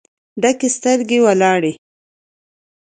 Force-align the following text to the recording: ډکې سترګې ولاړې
ډکې 0.41 0.67
سترګې 0.77 1.19
ولاړې 1.25 1.71